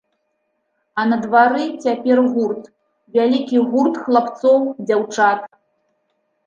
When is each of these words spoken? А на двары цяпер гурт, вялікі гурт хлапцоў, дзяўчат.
А 1.01 1.05
на 1.09 1.17
двары 1.25 1.65
цяпер 1.83 2.17
гурт, 2.33 2.63
вялікі 3.19 3.57
гурт 3.75 3.95
хлапцоў, 4.09 4.61
дзяўчат. 4.87 5.39